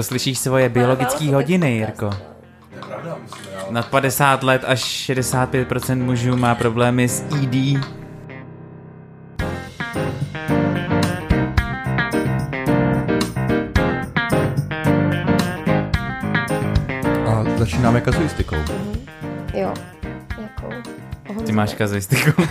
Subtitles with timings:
[0.00, 2.08] To slyšíš svoje biologické hodiny, Jirko.
[3.70, 7.84] Nad 50 let až 65% mužů má problémy s ED.
[17.28, 18.56] A začínáme kazuistikou.
[19.54, 19.74] Jo.
[20.40, 20.72] Jakou?
[21.46, 22.42] Ty máš kazuistiku.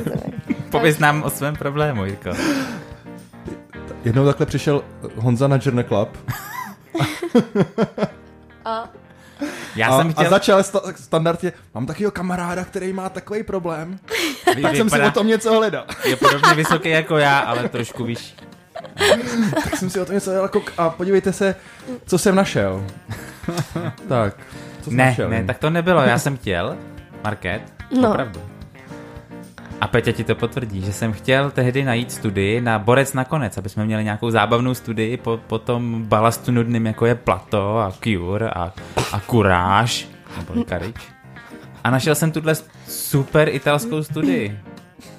[0.70, 2.30] Pověz nám o svém problému, Jirko.
[4.04, 4.82] Jednou takhle přišel
[5.16, 6.08] Honza na Journal Club
[8.64, 8.88] A
[9.76, 10.26] Já a, jsem chtěl...
[10.26, 13.98] a začal sta- standardně, mám takového kamaráda, který má takový problém,
[14.56, 15.84] vy- tak jsem si vypadá- o tom něco hledal.
[16.04, 18.36] Je podobně vysoký jako já, ale trošku vyšší.
[19.64, 21.54] tak jsem si o tom něco hledal jako, a podívejte se,
[22.06, 22.84] co jsem našel.
[24.08, 24.34] tak,
[24.82, 25.30] co jsem Ne, našel?
[25.30, 26.00] ne, tak to nebylo.
[26.02, 26.76] Já jsem chtěl,
[27.24, 27.62] Market,
[28.00, 28.10] No.
[28.10, 28.40] opravdu.
[29.80, 33.68] A Peťa ti to potvrdí, že jsem chtěl tehdy najít studii na Borec nakonec, aby
[33.68, 38.50] jsme měli nějakou zábavnou studii po, po tom balastu nudným, jako je Plato a Cure
[38.50, 38.72] a,
[39.12, 41.00] a Courage, nebo Courage.
[41.84, 42.54] A našel jsem tuhle
[42.88, 44.60] super italskou studii.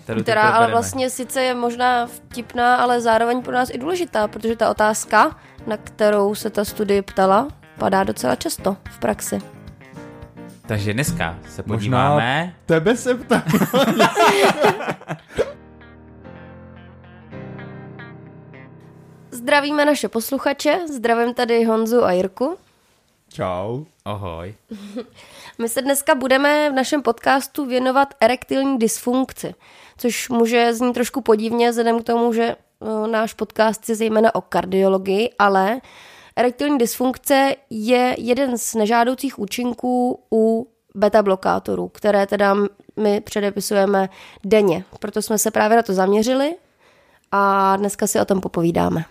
[0.03, 4.55] kterou která ale vlastně sice je možná vtipná, ale zároveň pro nás i důležitá, protože
[4.55, 5.35] ta otázka,
[5.67, 9.58] na kterou se ta studie ptala, padá docela často v praxi.
[10.69, 12.55] Takže dneska se Možná podíváme...
[12.65, 13.41] tebe se ptám.
[19.31, 22.57] Zdravíme naše posluchače, zdravím tady Honzu a Jirku.
[23.33, 23.83] Čau.
[24.05, 24.53] Ohoj.
[25.57, 29.55] My se dneska budeme v našem podcastu věnovat erektilní dysfunkci,
[29.97, 34.41] což může znít trošku podivně vzhledem k tomu, že o, náš podcast je zejména o
[34.41, 35.81] kardiologii, ale
[36.39, 42.55] erektilní dysfunkce je jeden z nežádoucích účinků u beta blokátorů, které teda
[42.97, 44.09] my předepisujeme
[44.45, 44.83] denně.
[44.99, 46.55] Proto jsme se právě na to zaměřili
[47.31, 49.05] a dneska si o tom popovídáme.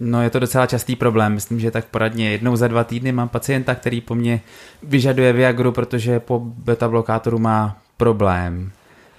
[0.00, 3.28] No je to docela častý problém, myslím, že tak poradně jednou za dva týdny mám
[3.28, 4.40] pacienta, který po mně
[4.82, 8.72] vyžaduje Viagru, protože po beta blokátoru má problém.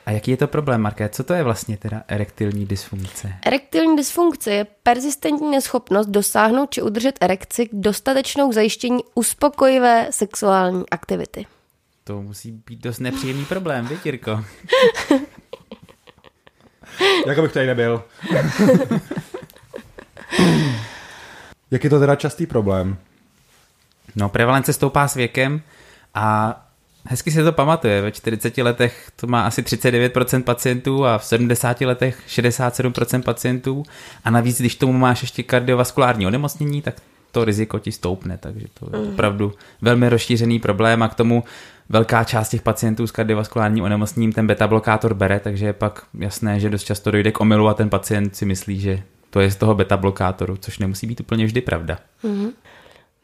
[0.05, 1.09] A jaký je to problém, Marké?
[1.09, 3.33] Co to je vlastně teda erektilní dysfunkce?
[3.45, 10.89] Erektilní dysfunkce je persistentní neschopnost dosáhnout či udržet erekci k dostatečnou k zajištění uspokojivé sexuální
[10.89, 11.45] aktivity.
[12.03, 14.45] To musí být dost nepříjemný problém, víš, Jirko?
[17.27, 18.03] Jako bych tady nebyl.
[21.71, 22.97] Jak je to teda častý problém?
[24.15, 25.61] No, prevalence stoupá s věkem
[26.13, 26.55] a
[27.05, 28.01] hezky se to pamatuje.
[28.01, 33.83] Ve 40 letech to má asi 39% pacientů a v 70 letech 67% pacientů.
[34.23, 36.95] A navíc, když tomu máš ještě kardiovaskulární onemocnění, tak
[37.31, 38.37] to riziko ti stoupne.
[38.37, 41.43] Takže to je opravdu velmi rozšířený problém a k tomu
[41.89, 46.59] velká část těch pacientů s kardiovaskulárním onemocněním ten beta blokátor bere, takže je pak jasné,
[46.59, 49.55] že dost často dojde k omylu a ten pacient si myslí, že to je z
[49.55, 51.99] toho beta blokátoru, což nemusí být úplně vždy pravda.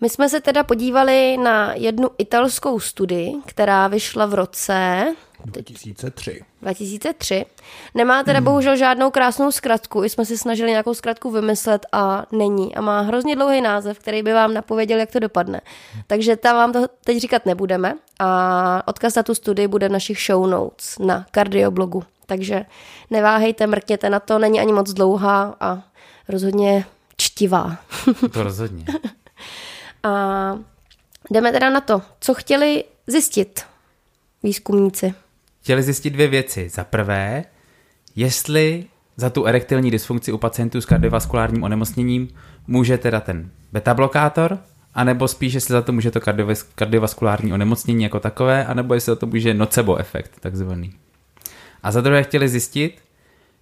[0.01, 5.05] My jsme se teda podívali na jednu italskou studii, která vyšla v roce
[5.45, 6.41] 2003.
[6.61, 7.45] 2003.
[7.95, 12.75] Nemá teda bohužel žádnou krásnou zkratku, i jsme si snažili nějakou zkratku vymyslet a není.
[12.75, 15.61] A má hrozně dlouhý název, který by vám napověděl, jak to dopadne.
[16.07, 20.19] Takže tam vám to teď říkat nebudeme a odkaz na tu studii bude v našich
[20.25, 22.03] show notes na kardioblogu.
[22.25, 22.65] Takže
[23.09, 25.83] neváhejte, mrkněte na to, není ani moc dlouhá a
[26.29, 26.85] rozhodně
[27.17, 27.77] čtivá.
[28.33, 28.85] To rozhodně.
[30.03, 30.59] A
[31.31, 33.61] jdeme teda na to, co chtěli zjistit
[34.43, 35.13] výzkumníci.
[35.61, 36.69] chtěli zjistit dvě věci.
[36.69, 37.43] Za prvé,
[38.15, 38.85] jestli
[39.17, 42.27] za tu erektilní dysfunkci u pacientů s kardiovaskulárním onemocněním
[42.67, 44.59] může teda ten beta blokátor,
[44.93, 49.15] anebo spíš, jestli za to může to kardiovas- kardiovaskulární onemocnění jako takové, anebo jestli za
[49.15, 50.93] to může nocebo efekt, takzvaný.
[51.83, 53.01] A za druhé chtěli zjistit,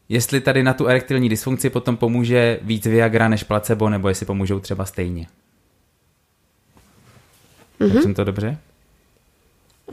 [0.10, 4.60] jestli tady na tu erektilní dysfunkci potom pomůže víc Viagra než placebo, nebo jestli pomůžou
[4.60, 5.28] třeba stejně.
[7.80, 7.94] Mm-hmm.
[7.94, 8.58] Tak jsem to dobře?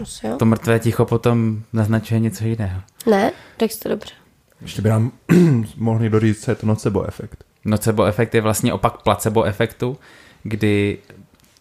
[0.02, 0.36] Asi jo.
[0.36, 2.80] To mrtvé ticho potom naznačuje něco jiného.
[3.06, 4.12] Ne, řekl jsi to dobře.
[4.60, 5.12] Ještě by nám
[5.76, 7.44] mohl někdo říct, co je to nocebo efekt.
[7.64, 9.98] Nocebo efekt je vlastně opak placebo efektu,
[10.42, 10.98] kdy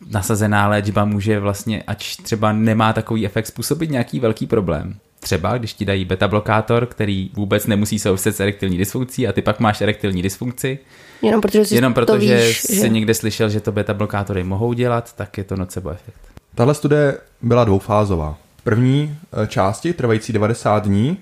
[0.10, 4.96] nasazená léčba může vlastně, ač třeba nemá takový efekt, způsobit nějaký velký problém.
[5.24, 9.42] Třeba, když ti dají beta blokátor, který vůbec nemusí souviset s erektilní dysfunkcí a ty
[9.42, 10.80] pak máš erektilní dysfunkci,
[11.22, 14.44] Jenom protože jsi jenom to proto, že víš, jsi někde slyšel, že to beta blokátory
[14.44, 16.22] mohou dělat, tak je to nocebo efekt.
[16.56, 18.38] Tahle studie byla dvoufázová.
[18.58, 21.18] V první eh, části, trvající 90 dní,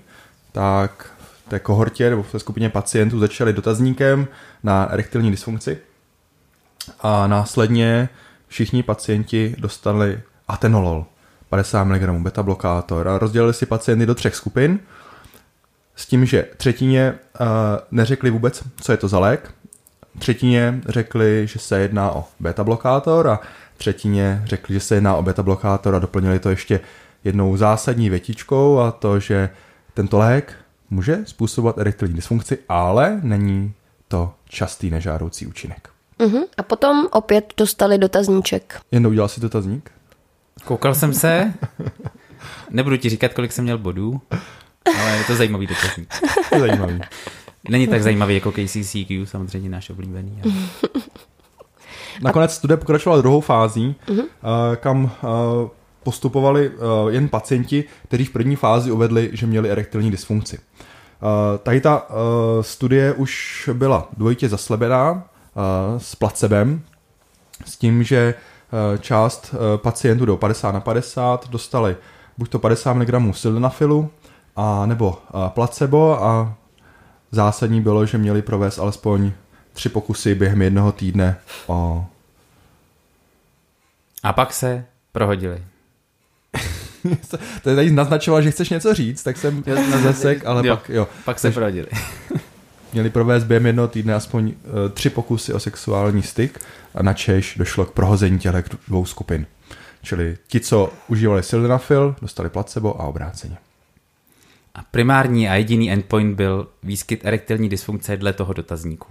[0.52, 1.12] tak
[1.46, 4.28] v té kohortě nebo v té skupině pacientů začali dotazníkem
[4.64, 5.78] na erektilní dysfunkci
[7.02, 8.10] a následně
[8.48, 11.06] všichni pacienti dostali atenolol.
[11.50, 14.80] 50 mg beta blokátor a rozdělili si pacienty do třech skupin
[15.96, 17.48] s tím, že třetině uh,
[17.92, 19.52] neřekli vůbec, co je to za lék,
[20.20, 23.40] třetině řekli, že se jedná o beta blokátor a
[23.78, 26.80] třetině řekli, že se jedná o beta blokátor a doplnili to ještě
[27.24, 29.50] jednou zásadní větičkou a to, že
[29.94, 30.54] tento lék
[30.90, 33.74] může způsobovat erektilní dysfunkci, ale není
[34.08, 35.90] to častý nežádoucí účinek.
[36.20, 36.44] Uh-huh.
[36.58, 38.82] A potom opět dostali dotazníček.
[38.92, 39.92] Jen udělal si dotazník?
[40.66, 41.54] Koukal jsem se,
[42.70, 44.22] nebudu ti říkat, kolik jsem měl bodů,
[45.00, 46.14] ale je to zajímavý dotazník.
[46.52, 47.00] Je zajímavý.
[47.70, 50.42] Není tak zajímavý jako KCCQ, samozřejmě náš oblíbený.
[50.44, 50.54] Ale...
[52.22, 54.26] Nakonec studie pokračovala druhou fází, uh-huh.
[54.76, 55.12] kam
[56.04, 56.72] postupovali
[57.10, 60.60] jen pacienti, kteří v první fázi uvedli, že měli erektilní dysfunkci.
[61.64, 62.08] Tady ta
[62.62, 65.30] studie už byla dvojitě zaslebená
[65.98, 66.82] s placebem,
[67.66, 68.34] s tím, že
[69.00, 71.98] část pacientů do 50 na 50 dostali
[72.38, 74.12] buď to 50 mg sildenafilu,
[74.56, 75.18] a nebo
[75.50, 76.56] placebo a
[77.32, 79.32] zásadní bylo, že měli provést alespoň
[79.74, 81.38] tři pokusy během jednoho týdne
[81.68, 82.06] o...
[84.24, 85.64] A pak se prohodili.
[87.64, 90.90] to je tady naznačoval, že chceš něco říct, tak jsem na zasek, ale jo, pak
[90.90, 91.08] jo.
[91.26, 91.88] Pak se prohodili.
[92.94, 94.54] měli provést během jednoho týdne aspoň uh,
[94.94, 96.60] tři pokusy o sexuální styk
[96.96, 99.46] a na Češ došlo k prohození těchto dvou skupin.
[100.04, 103.58] Čili ti, co užívali sildenafil, dostali placebo a obráceně.
[104.76, 109.08] A primární a jediný endpoint byl výskyt erektilní dysfunkce dle toho dotazníku.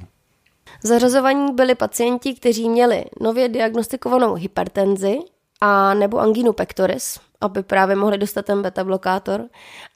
[0.83, 5.19] Zařazovaní byli pacienti, kteří měli nově diagnostikovanou hypertenzi
[5.61, 9.45] a nebo anginu pectoris, aby právě mohli dostat ten beta blokátor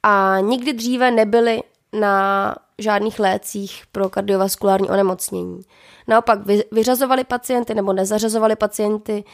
[0.02, 1.60] a nikdy dříve nebyli
[1.92, 5.60] na žádných lécích pro kardiovaskulární onemocnění.
[6.08, 6.38] Naopak
[6.72, 9.24] vyřazovali pacienty nebo nezařazovali pacienty,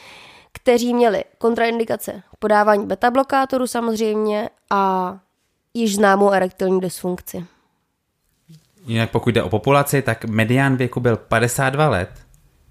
[0.51, 5.15] kteří měli kontraindikace podávání beta blokátoru samozřejmě a
[5.73, 7.45] již známou erektilní dysfunkci.
[8.85, 12.09] Jinak pokud jde o populaci, tak medián věku byl 52 let.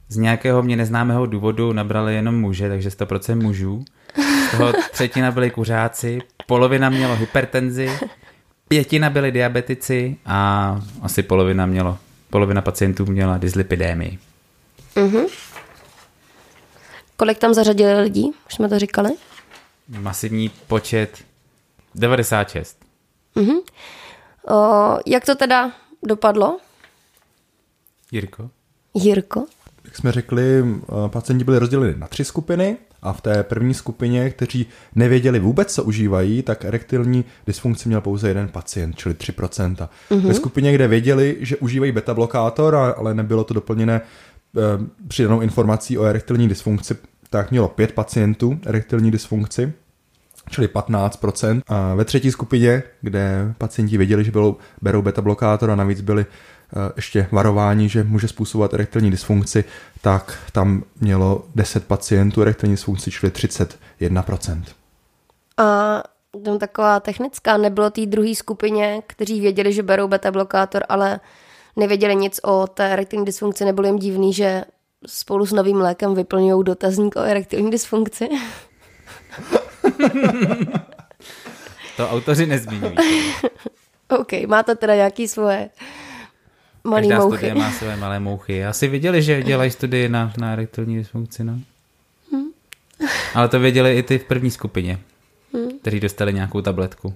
[0.09, 3.85] Z nějakého mě neznámého důvodu nabrali jenom muže, takže 100% mužů.
[4.49, 7.99] Z toho třetina byli kuřáci, polovina mělo hypertenzi,
[8.69, 11.99] pětina byli diabetici a asi polovina mělo,
[12.31, 14.19] polovina pacientů měla dyslipidémii.
[14.97, 15.29] Uh-huh.
[17.17, 18.31] Kolik tam zařadili lidí?
[18.47, 19.11] Už jsme to říkali?
[19.89, 21.25] Masivní počet
[21.95, 22.79] 96.
[23.37, 23.63] Uh-huh.
[24.55, 25.73] O, jak to teda
[26.03, 26.59] dopadlo?
[28.13, 28.51] Jirko?
[28.95, 29.47] Jirko?
[29.85, 30.65] Jak jsme řekli,
[31.09, 35.85] pacienti byli rozděleni na tři skupiny a v té první skupině, kteří nevěděli vůbec, co
[35.85, 39.89] užívají, tak erektilní dysfunkci měl pouze jeden pacient, čili 3%.
[40.11, 40.27] Uh-huh.
[40.27, 44.61] Ve skupině, kde věděli, že užívají beta blokátor, ale nebylo to doplněné eh,
[45.09, 46.97] přidanou informací o erektilní dysfunkci,
[47.31, 49.73] tak mělo pět pacientů erektilní dysfunkci
[50.51, 51.61] čili 15%.
[51.67, 56.27] A ve třetí skupině, kde pacienti věděli, že bylo, berou beta blokátor a navíc byli
[56.97, 59.65] ještě varování, že může způsobovat erektilní dysfunkci,
[60.01, 64.63] tak tam mělo 10 pacientů erektilní dysfunkci, čili 31%.
[65.57, 66.03] A
[66.45, 71.21] tam taková technická, nebylo té druhé skupině, kteří věděli, že berou beta blokátor, ale
[71.77, 74.65] nevěděli nic o té erektilní dysfunkci, nebylo jim divný, že
[75.07, 78.29] spolu s novým lékem vyplňují dotazník o erektilní dysfunkci.
[81.97, 82.97] to autoři nezmiňují.
[84.09, 85.71] OK, má to teda nějaký svoje
[86.85, 87.37] malé Každá mouchy.
[87.37, 88.65] studie má své malé mouchy.
[88.65, 91.59] Asi viděli, že dělají studii na, na erektilní dysfunkci, no?
[92.33, 92.47] Hmm.
[93.35, 94.99] Ale to věděli i ty v první skupině,
[95.55, 95.79] hmm.
[95.81, 97.15] kteří dostali nějakou tabletku.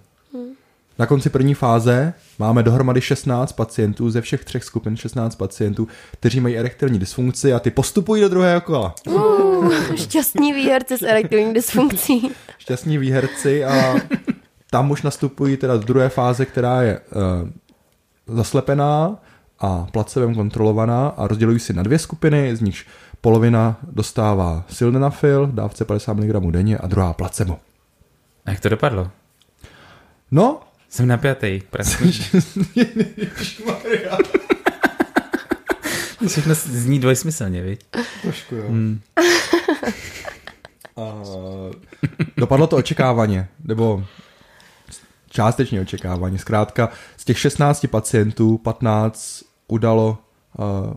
[0.98, 6.40] Na konci první fáze máme dohromady 16 pacientů ze všech třech skupin 16 pacientů, kteří
[6.40, 8.94] mají erektilní dysfunkci a ty postupují do druhého kola.
[9.06, 12.30] Uh, šťastní výherci s erektilní dysfunkcí.
[12.58, 13.94] Šťastní výherci a
[14.70, 19.18] tam už nastupují teda do druhé fáze, která je uh, zaslepená
[19.62, 22.86] a placebem kontrolovaná a rozdělují si na dvě skupiny, z nichž
[23.20, 27.58] polovina dostává sildenafil, dávce 50 mg denně a druhá placebo.
[28.46, 29.10] A jak to dopadlo?
[30.30, 31.60] No, jsem napjatý.
[36.26, 37.86] Všechno zní dvojsmyslně, viď?
[38.22, 38.64] Trošku, jo.
[38.68, 39.00] Hmm.
[40.96, 41.22] A,
[42.36, 44.04] dopadlo to očekávaně, nebo
[45.30, 46.38] částečně očekávání.
[46.38, 50.18] Zkrátka, z těch 16 pacientů 15 udalo
[50.58, 50.96] uh,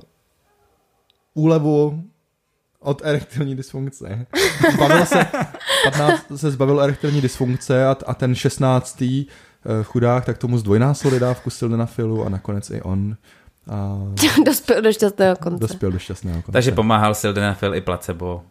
[1.34, 2.04] úlevu
[2.80, 4.26] od erektilní dysfunkce.
[4.74, 5.26] Zbavil se,
[5.84, 9.02] 15 se zbavil erektilní dysfunkce a, a ten 16.
[9.02, 13.16] Eh, chudák, tak tomu zdvojnásobili dávku sildenafilu a nakonec i on
[13.70, 13.98] a
[14.46, 15.60] dospěl do šťastného konce.
[15.60, 16.52] Dospěl do šťastného konce.
[16.52, 18.44] Takže pomáhal sildenafil i placebo.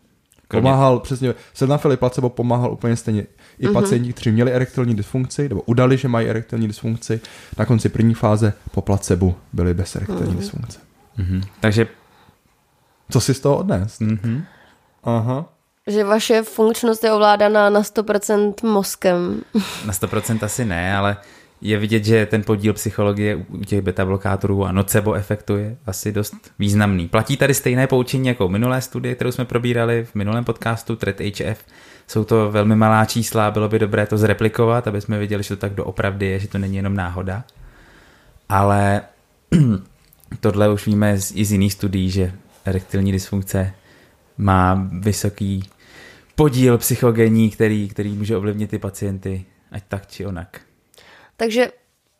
[0.48, 0.62] Kromě...
[0.62, 3.26] Pomáhal, přesně, sildenafil i placebo pomáhal úplně stejně.
[3.58, 3.72] I mm-hmm.
[3.72, 7.20] pacienti, kteří měli erektilní dysfunkci, nebo udali, že mají erektilní dysfunkci,
[7.58, 10.36] na konci první fáze po placebu byli bez erektilní mm-hmm.
[10.36, 10.78] dysfunkce.
[11.18, 11.44] Mm-hmm.
[11.60, 11.86] Takže
[13.10, 14.00] co si z toho odnést?
[14.00, 14.42] Mm-hmm.
[15.04, 15.48] Aha.
[15.86, 19.42] Že vaše funkčnost je ovládaná na 100% mozkem.
[19.86, 21.16] Na 100% asi ne, ale
[21.60, 26.12] je vidět, že ten podíl psychologie u těch beta blokátorů a nocebo efektu je asi
[26.12, 27.08] dost významný.
[27.08, 31.64] Platí tady stejné poučení jako minulé studie, kterou jsme probírali v minulém podcastu Threat HF.
[32.06, 35.56] Jsou to velmi malá čísla, bylo by dobré to zreplikovat, aby jsme viděli, že to
[35.56, 37.44] tak doopravdy je, že to není jenom náhoda.
[38.48, 39.02] Ale
[40.40, 42.32] tohle už víme i z jiných studií, že
[42.64, 43.74] erektilní dysfunkce
[44.38, 45.64] má vysoký
[46.34, 50.60] podíl psychogenní, který, který může ovlivnit ty pacienty, ať tak či onak.
[51.36, 51.70] Takže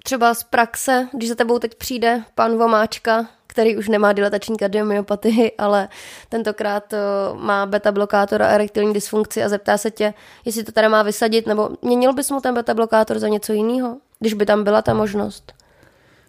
[0.07, 5.53] třeba z praxe, když za tebou teď přijde pan Vomáčka, který už nemá dilatační kardiomyopatii,
[5.59, 5.89] ale
[6.29, 6.99] tentokrát eh,
[7.35, 11.47] má beta blokátor a erektilní dysfunkci a zeptá se tě, jestli to teda má vysadit,
[11.47, 14.95] nebo měnil bys mu ten beta blokátor za něco jiného, když by tam byla ta
[14.95, 15.53] možnost?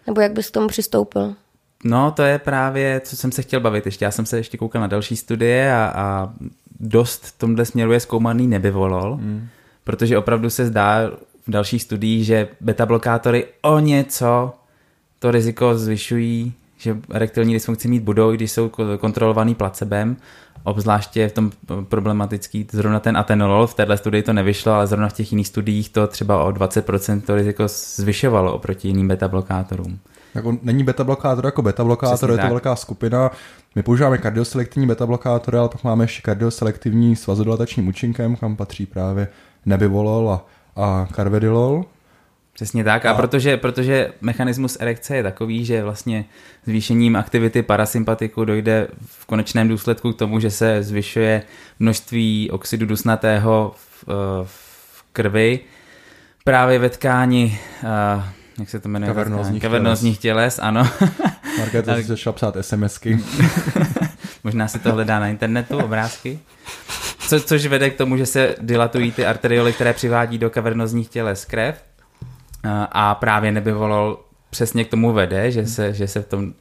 [0.06, 1.34] Nebo jak bys k tomu přistoupil?
[1.84, 4.04] No, to je právě, co jsem se chtěl bavit ještě.
[4.04, 6.32] Já jsem se ještě koukal na další studie a, a
[6.80, 9.48] dost v tomhle směru je zkoumaný nebyvolol, mm.
[9.84, 11.10] protože opravdu se zdá
[11.46, 14.52] v dalších studiích, že beta blokátory o něco
[15.18, 20.16] to riziko zvyšují, že erektilní dysfunkci mít budou, když jsou kontrolovaný placebem,
[20.64, 21.52] obzvláště v tom
[21.88, 25.88] problematický, zrovna ten atenolol, v této studii to nevyšlo, ale zrovna v těch jiných studiích
[25.88, 29.98] to třeba o 20% to riziko zvyšovalo oproti jiným beta blokátorům.
[30.34, 32.50] Jako není beta blokátor jako beta blokátor, je to tak.
[32.50, 33.30] velká skupina.
[33.74, 38.86] My používáme kardioselektivní beta blokátory, ale pak máme ještě kardioselektivní s vazodilatačním účinkem, kam patří
[38.86, 39.28] právě
[39.66, 40.46] nebivolol a,
[40.76, 41.84] a carvedilol.
[42.52, 46.24] Přesně tak, a, a protože, protože mechanismus erekce je takový, že vlastně
[46.66, 51.42] zvýšením aktivity parasympatiku dojde v konečném důsledku k tomu, že se zvyšuje
[51.78, 54.04] množství oxidu dusnatého v,
[54.44, 55.60] v krvi
[56.44, 57.58] právě ve tkáni
[58.58, 59.14] jak se to jmenuje?
[59.14, 60.54] Kavernózních, Kavernózních těles.
[60.54, 60.88] těles, ano.
[61.58, 63.18] Markéta si začala psát SMSky.
[64.44, 66.38] Možná si to hledá na internetu, obrázky.
[67.28, 71.44] Co, což vede k tomu, že se dilatují ty arterioly, které přivádí do kavernózních těles
[71.44, 71.84] krev.
[72.92, 76.54] A právě nebyvolol přesně k tomu vede, že se, že se v tom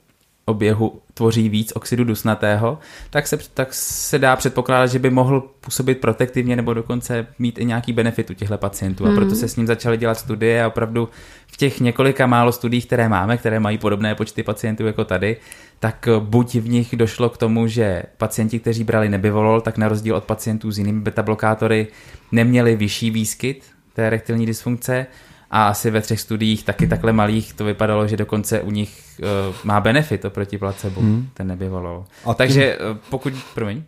[0.45, 6.01] oběhu tvoří víc oxidu dusnatého, tak se, tak se dá předpokládat, že by mohl působit
[6.01, 9.03] protektivně nebo dokonce mít i nějaký benefit u těchto pacientů.
[9.03, 9.11] Mm.
[9.11, 9.39] A proto hmm.
[9.39, 11.09] se s ním začaly dělat studie a opravdu
[11.47, 15.37] v těch několika málo studiích, které máme, které mají podobné počty pacientů jako tady,
[15.79, 20.15] tak buď v nich došlo k tomu, že pacienti, kteří brali nebivolol, tak na rozdíl
[20.15, 21.87] od pacientů s jinými beta blokátory
[22.31, 25.07] neměli vyšší výskyt té rektilní dysfunkce,
[25.55, 29.55] a asi ve třech studiích taky takhle malých to vypadalo, že dokonce u nich uh,
[29.63, 31.27] má benefit oproti placebo, hmm.
[31.33, 32.05] ten nebyvalo.
[32.25, 32.91] A Takže tím...
[32.91, 33.83] uh, pokud, promiň.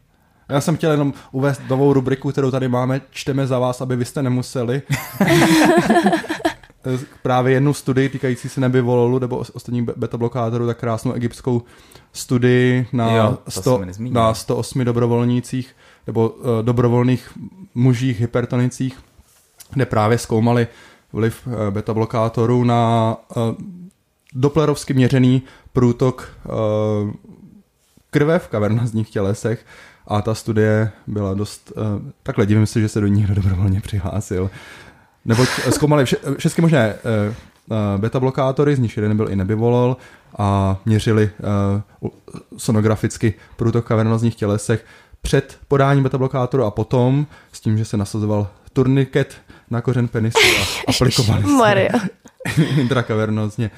[0.49, 4.05] Já jsem chtěl jenom uvést novou rubriku, kterou tady máme, čteme za vás, aby vy
[4.05, 4.81] jste nemuseli.
[7.21, 11.61] Právě jednu studii týkající se nebyvololu nebo ostatních beta blokátorů, tak krásnou egyptskou
[12.13, 15.75] studii na, jo, 100, na 108 dobrovolnících
[16.07, 17.31] nebo uh, dobrovolných
[17.75, 18.97] mužích hypertonicích,
[19.73, 20.67] kde právě zkoumali
[21.17, 23.39] vliv eh, beta blokátorů na eh,
[24.33, 25.41] doplerovsky měřený
[25.73, 26.49] průtok eh,
[28.09, 29.65] krve v kavernazních tělesech
[30.07, 31.73] a ta studie byla dost,
[32.23, 34.49] takhle divím se, že se do ní někdo dobrovolně přihlásil.
[35.25, 36.95] Neboť zkoumali vše, všechny možné
[37.97, 39.97] beta blokátory, z nich jeden byl i nebivolol
[40.37, 41.29] a měřili
[42.57, 44.85] sonograficky průtok kavernozních tělesech
[45.21, 49.35] před podáním beta blokátoru a potom s tím, že se nasazoval turniket
[49.69, 50.39] na kořen penisu
[50.87, 52.09] a aplikovali se
[52.81, 53.71] intrakavernozně,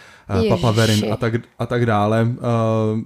[0.49, 2.23] papaverin a tak, a tak dále.
[2.23, 2.99] Uh,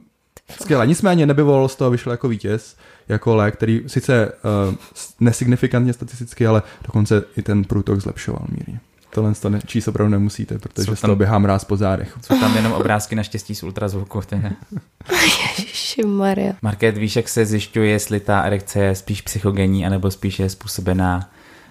[0.61, 2.75] skvěle, nicméně nebylo z toho vyšel jako vítěz,
[3.07, 4.31] jako lék, který sice
[4.69, 4.75] uh,
[5.19, 8.79] nesignifikantně statisticky, ale dokonce i ten průtok zlepšoval mírně.
[9.13, 12.17] Tohle to ne, číst opravdu nemusíte, protože tam, z toho běhám ráz po zádech.
[12.21, 14.21] Jsou tam jenom obrázky naštěstí z ultrazvuku.
[16.05, 16.53] Maria.
[16.61, 21.29] Market, víš, jak se zjišťuje, jestli ta erekce je spíš psychogenní, anebo spíš je způsobená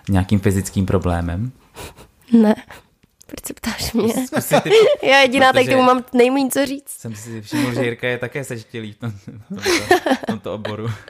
[0.08, 1.52] nějakým fyzickým problémem?
[2.32, 2.54] Ne.
[3.26, 4.14] Proč se ptáš mě?
[4.62, 4.70] Ty,
[5.06, 6.88] Já jediná, tak tomu mám nejméně co říct.
[6.88, 9.62] Jsem si všiml, že Jirka je také sečtělý v, tom, v, tomto,
[10.22, 10.88] v tomto oboru.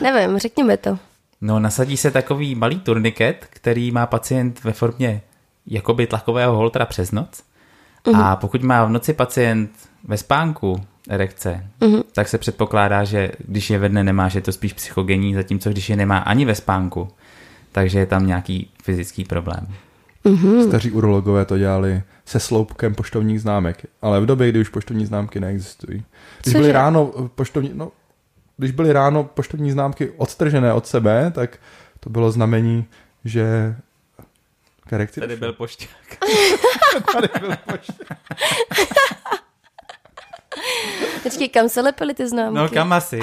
[0.00, 0.98] Nevím, řekni mi to.
[1.40, 5.22] No, nasadí se takový malý turniket, který má pacient ve formě
[5.66, 7.42] jakoby tlakového holtra přes noc.
[8.04, 8.24] Uh-huh.
[8.24, 9.70] A pokud má v noci pacient
[10.04, 12.02] ve spánku erekce, uh-huh.
[12.12, 15.70] tak se předpokládá, že když je ve dne nemá, že je to spíš psychogenní, zatímco
[15.70, 17.08] když je nemá ani ve spánku,
[17.72, 19.66] takže je tam nějaký fyzický problém.
[20.24, 20.68] Uh-huh.
[20.68, 25.40] Staří urologové to dělali se sloupkem poštovních známek, ale v době, kdy už poštovní známky
[25.40, 26.04] neexistují.
[26.42, 27.92] Když byly ráno poštovní, no,
[28.56, 31.58] když byly ráno poštovní známky odtržené od sebe, tak
[32.00, 32.84] to bylo znamení,
[33.24, 33.76] že
[34.88, 36.18] Karekci Tady byl pošťák.
[37.12, 38.18] Tady byl pošťák.
[41.22, 42.58] Počkej, kam se lepily ty známky?
[42.58, 43.20] No kam asi?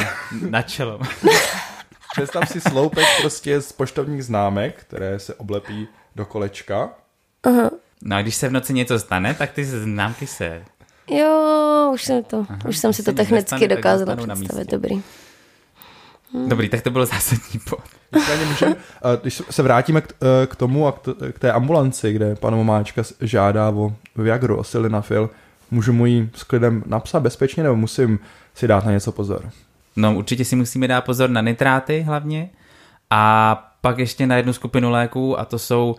[0.49, 0.99] Na čelo.
[2.15, 6.89] Představ si sloupek prostě z poštovních známek, které se oblepí do kolečka.
[8.01, 10.63] No a když se v noci něco stane, tak ty známky se...
[11.09, 14.71] Jo, už jsem to, Aha, už jsem si to technicky nestane, dokázala představit, místě.
[14.71, 15.03] dobrý.
[16.47, 17.79] Dobrý, tak to bylo zásadní bod.
[18.47, 20.91] Můžem, eh, když se vrátíme k, eh, k tomu a
[21.33, 25.29] k, té ambulanci, kde pan Momáčka žádá o Viagru, o Sildenafil,
[25.71, 28.19] můžu mu ji s klidem napsat bezpečně, nebo musím
[28.55, 29.49] si dát na něco pozor?
[29.95, 32.49] No určitě si musíme dát pozor na nitráty hlavně
[33.09, 35.95] a pak ještě na jednu skupinu léků a to jsou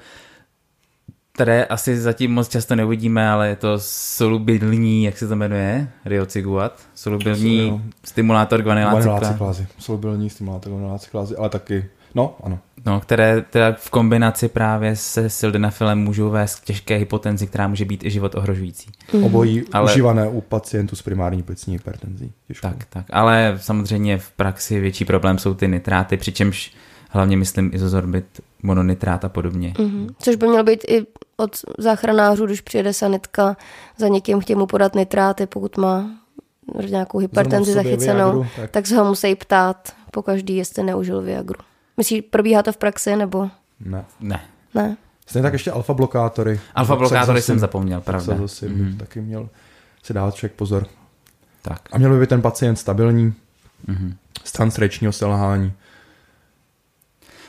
[1.39, 6.81] které asi zatím moc často neuvidíme, ale je to solubilní, jak se to jmenuje, riociguat,
[6.95, 9.67] solubilní stimulátor Guanylacyklázy.
[9.79, 12.59] Solubilní stimulátor guanylacyklázy, ale taky, no ano.
[12.87, 17.85] No, které teda v kombinaci právě se sildenafilem můžou vést k těžké hypotenzi, která může
[17.85, 18.91] být i život ohrožující.
[18.91, 19.25] Mm-hmm.
[19.25, 19.93] Obojí ale...
[19.93, 22.33] Užívané u pacientů s primární plicní hypertenzí.
[22.49, 22.69] Těžkou.
[22.69, 26.73] Tak, tak, ale samozřejmě v praxi větší problém jsou ty nitráty, přičemž
[27.11, 29.75] hlavně myslím izozorbit, mononitrát a podobně.
[29.79, 30.09] Mhm.
[30.19, 31.07] Což by mělo být i
[31.37, 33.57] od záchranářů, když přijede sanitka
[33.97, 36.11] za někým, chtějí mu podat nitráty, pokud má
[36.89, 38.71] nějakou hypertenzi zachycenou, Viagru, tak.
[38.71, 41.61] tak se ho musí ptát po každý, jestli neužil Viagru.
[41.99, 43.51] Myslíš, probíhá to v praxi, nebo
[43.81, 44.05] Ne.
[44.21, 44.41] Ne.
[44.75, 44.97] ne?
[45.27, 46.61] Stejně tak ještě alfa blokátory.
[46.75, 48.35] Alfa blokátory jsem zapomněl, pravda.
[48.35, 48.85] Mhm.
[48.93, 49.49] by taky měl
[50.03, 50.87] si dát člověk pozor.
[51.63, 51.81] Tak.
[51.93, 53.35] A měl by být ten pacient stabilní,
[53.87, 54.15] Mhm.
[54.45, 55.73] stan srdečního selhání.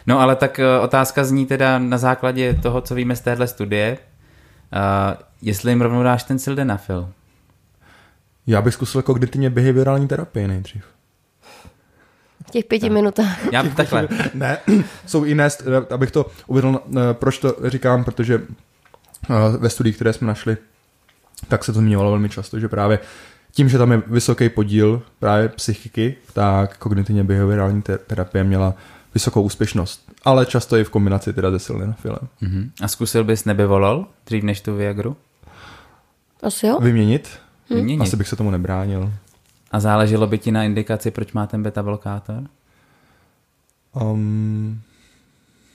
[0.07, 3.97] No ale tak eh, otázka zní teda na základě toho, co víme z téhle studie,
[3.97, 7.09] uh, jestli jim rovnou dáš ten sildenafil.
[8.47, 10.83] Já bych zkusil kognitivně behaviorální terapii nejdřív.
[12.49, 13.53] V těch pěti minutách.
[13.53, 14.07] Já takhle.
[14.33, 14.57] Ne,
[15.05, 18.41] jsou jiné, st- abych to uvedl, eh, proč to říkám, protože
[19.29, 20.57] eh, ve studiích, které jsme našli,
[21.47, 22.99] tak se to zmiňovalo velmi často, že právě
[23.51, 28.73] tím, že tam je vysoký podíl právě psychiky, tak kognitivně behaviorální te- terapie měla
[29.13, 30.11] vysokou úspěšnost.
[30.25, 32.19] Ale často je v kombinaci teda se sildenafilem.
[32.41, 32.71] Mhm.
[32.81, 35.17] A zkusil bys nebyvolol dřív než tu Viagru?
[36.43, 36.79] Asi jo?
[36.81, 37.29] Vyměnit?
[37.69, 38.01] Vyměnit.
[38.01, 39.13] Asi bych se tomu nebránil.
[39.71, 42.43] A záleželo by ti na indikaci, proč má ten beta blokátor?
[44.01, 44.81] Um,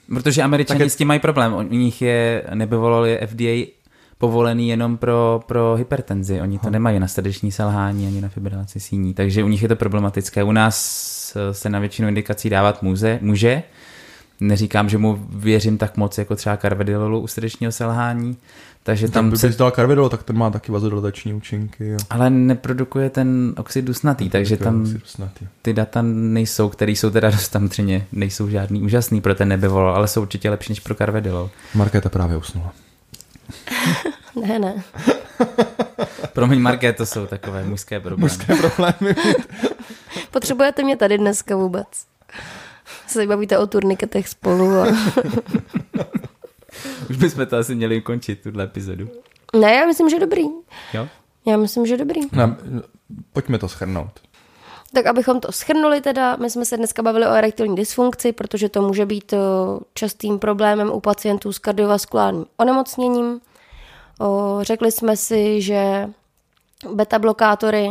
[0.07, 1.53] Protože američani Tak je- s tím mají problém.
[1.53, 3.71] U nich je, nebyvolol je FDA
[4.17, 6.41] povolený jenom pro, pro hypertenzi.
[6.41, 9.13] Oni to nemají na srdeční selhání ani na fibrilaci síní.
[9.13, 10.43] Takže u nich je to problematické.
[10.43, 13.19] U nás eh, se na většinu indikací dávat může.
[13.21, 13.63] může.
[14.39, 18.37] Neříkám, že mu věřím tak moc jako třeba karvedilolu u srdečního selhání.
[18.83, 21.87] Takže tam tam by se, dal karvedol, tak ten má taky vazodilatační účinky.
[21.87, 21.97] Jo.
[22.09, 25.47] ale neprodukuje ten oxid dusnatý, takže tam Snatý.
[25.61, 30.07] ty data nejsou, které jsou teda dost samozřejmě, nejsou žádný úžasný pro ten nebyvol, ale
[30.07, 31.49] jsou určitě lepší než pro karvedilol.
[31.75, 32.73] Markéta právě usnula.
[34.47, 34.83] Ne, ne.
[36.33, 38.21] Promiň, Marké, to jsou takové mužské problémy.
[38.21, 39.15] Mužské problémy.
[40.31, 41.87] Potřebujete mě tady dneska vůbec.
[43.07, 44.71] Se bavíte o turniketech spolu.
[44.71, 44.87] A...
[47.09, 49.09] Už bychom to asi měli ukončit, tuhle epizodu.
[49.55, 50.43] Ne, já myslím, že dobrý.
[50.93, 51.07] Jo?
[51.45, 52.21] Já myslím, že dobrý.
[52.31, 52.55] No,
[53.33, 54.19] pojďme to schrnout.
[54.93, 58.81] Tak abychom to schrnuli teda, my jsme se dneska bavili o erektilní dysfunkci, protože to
[58.81, 59.37] může být eh,
[59.93, 63.41] častým problémem u pacientů s kardiovaskulárním onemocněním.
[64.19, 66.09] O, řekli jsme si, že
[66.93, 67.89] beta blokátory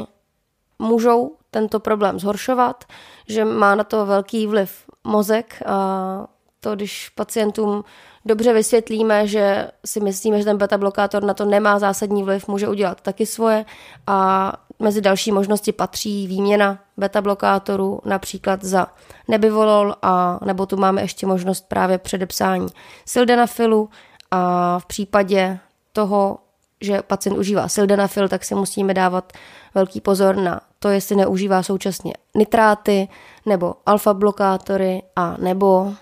[0.78, 2.84] můžou tento problém zhoršovat,
[3.28, 6.26] že má na to velký vliv mozek a
[6.60, 7.84] to, když pacientům
[8.24, 12.68] dobře vysvětlíme, že si myslíme, že ten beta blokátor na to nemá zásadní vliv, může
[12.68, 13.64] udělat taky svoje
[14.06, 18.86] a mezi další možnosti patří výměna beta blokátoru například za
[19.28, 22.66] nebivolol a nebo tu máme ještě možnost právě předepsání
[23.06, 23.90] sildenafilu
[24.30, 25.58] a v případě
[25.92, 26.38] toho,
[26.80, 29.32] že pacient užívá sildenafil, tak si musíme dávat
[29.74, 33.08] velký pozor na to, jestli neužívá současně nitráty
[33.46, 35.94] nebo alfa blokátory a nebo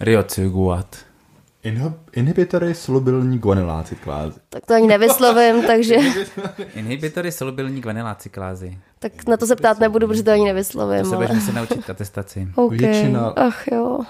[0.00, 0.96] Riociguat.
[1.64, 4.40] Inhib- inhibitory solubilní guanylacyklázy.
[4.48, 5.94] tak to ani nevyslovím, takže
[6.74, 8.78] Inhibitory solubilní guanylacyklázy.
[8.98, 11.02] tak na to se ptát nebudu, protože to ani nevyslovím.
[11.02, 11.26] To se ale...
[11.26, 12.48] budeš muset naučit k atestaci.
[12.56, 12.78] Okay.
[12.78, 14.00] Většina- Ach jo.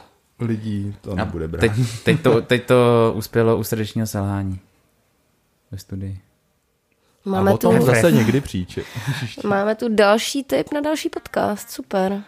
[0.40, 1.60] Lidí to A nebude brát.
[1.60, 1.72] teď,
[2.04, 4.60] teď, to, teď to uspělo u srdečního selhání.
[5.70, 6.18] Ve studii.
[7.24, 8.82] Máme a o tu, tom zase někdy příče.
[9.44, 11.70] máme tu další tip na další podcast.
[11.70, 12.22] Super.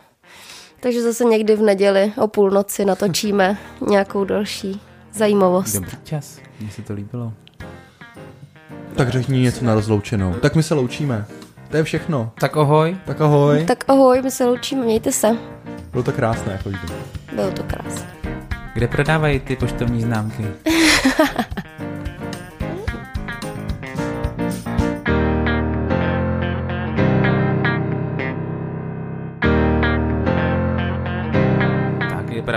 [0.81, 4.81] Takže zase někdy v neděli o půlnoci natočíme nějakou další
[5.13, 5.73] zajímavost.
[5.73, 6.39] Dobrý čas.
[6.61, 7.33] Mně se to líbilo.
[8.97, 10.35] tak řekni něco na rozloučenou.
[10.35, 11.25] Tak my se loučíme.
[11.71, 12.33] To je všechno.
[12.41, 12.97] Tak ohoj.
[13.07, 13.65] Tak ahoj.
[13.65, 15.37] Tak ahoj, my se loučíme, mějte se.
[15.93, 16.89] Bylo to krásné, jako vždy.
[17.33, 18.11] Bylo to krásné.
[18.75, 20.47] Kde prodávají ty poštovní známky?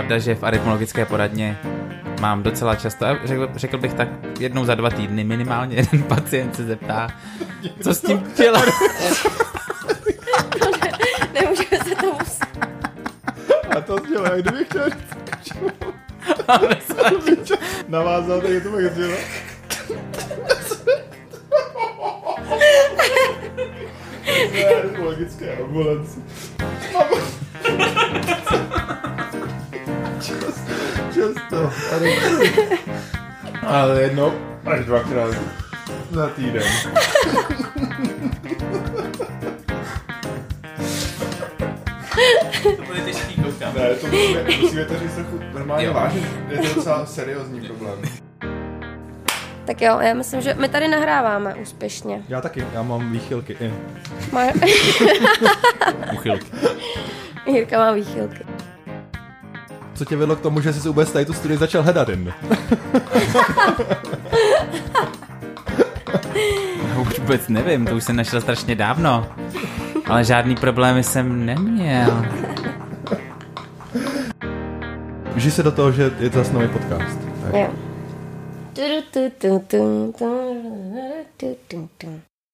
[0.00, 1.58] pravda, že v arytmologické poradně
[2.20, 4.08] mám docela často, a řekl, řekl bych tak
[4.40, 7.08] jednou za dva týdny minimálně jeden pacient se zeptá,
[7.82, 8.64] co s tím dělat.
[11.34, 12.18] Nemůžeme se tomu...
[13.76, 14.88] A to sdělo, jak kdybych chtěl
[17.88, 19.16] navázat, tak je to pak sdělo.
[25.04, 26.20] Logické ambulanci.
[31.20, 31.72] Často.
[33.66, 34.32] Ale jednou
[34.66, 35.34] až dvakrát
[36.10, 36.62] za týden.
[42.62, 43.74] To bude těžký, koukám.
[43.74, 46.20] Ne, to musíme, musíme to říct trochu normálně vážně.
[46.48, 47.98] Je to docela seriózní problém.
[49.64, 52.22] Tak jo, já myslím, že my tady nahráváme úspěšně.
[52.28, 53.72] Já taky, já mám výchylky.
[54.32, 54.42] Má...
[56.12, 56.46] Uchylky.
[57.46, 58.44] Jirka má výchylky.
[60.00, 62.08] Co tě vedlo k tomu, že jsi vůbec tady tu studii začal hledat?
[62.08, 62.16] Já
[67.00, 69.26] už vůbec nevím, to už jsem našel strašně dávno.
[70.06, 72.26] Ale žádný problémy jsem neměl.
[75.34, 77.18] Vžij se do toho, že je to zase nový podcast.
[77.42, 77.54] Tak.
[77.54, 77.68] Jo.
[78.72, 80.26] Tu, tu, tu, tu, tu,
[81.36, 82.29] tu, tu, tu.